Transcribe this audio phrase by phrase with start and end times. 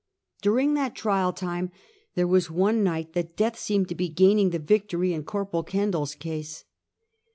[0.41, 1.69] During that trial time
[2.15, 6.15] there was one night that death seemed to be gaining the victory in Corporal Kendall's
[6.15, 6.63] case.